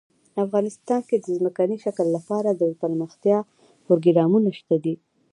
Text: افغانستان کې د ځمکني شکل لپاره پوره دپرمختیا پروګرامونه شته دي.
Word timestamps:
افغانستان 0.43 1.01
کې 1.07 1.17
د 1.19 1.25
ځمکني 1.37 1.77
شکل 1.85 2.07
لپاره 2.15 2.49
پوره 2.57 2.71
دپرمختیا 2.73 3.37
پروګرامونه 3.85 4.49
شته 4.59 4.75
دي. 4.83 4.95